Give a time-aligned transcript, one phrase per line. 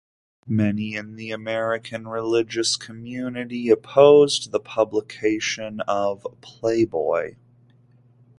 [0.47, 7.35] Many in the American religious community opposed the publication of "Playboy".